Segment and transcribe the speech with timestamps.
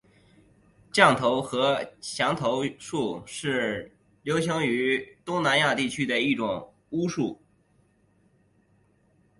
[0.91, 7.39] 降头或降头术是流行于东南亚地区的一种巫术。